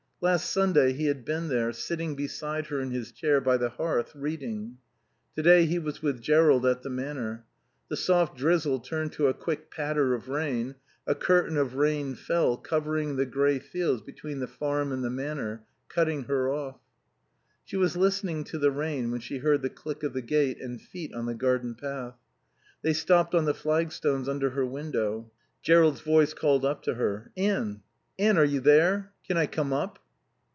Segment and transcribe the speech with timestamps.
[0.23, 4.13] Last Sunday he had been there, sitting beside her in his chair by the hearth,
[4.15, 4.77] reading.
[5.35, 7.43] Today he was with Jerrold at the Manor.
[7.89, 10.75] The soft drizzle turned to a quick patter of rain;
[11.07, 15.63] a curtain of rain fell, covering the grey fields between the farm and the Manor,
[15.89, 16.79] cutting her off.
[17.65, 20.79] She was listening to the rain when she heard the click of the gate and
[20.79, 22.13] feet on the garden path.
[22.83, 25.31] They stopped on the flagstones under her window.
[25.63, 27.31] Jerrold's voice called up to her.
[27.35, 27.81] "Anne
[28.19, 29.13] Anne, are you there?
[29.27, 29.97] Can I come up?"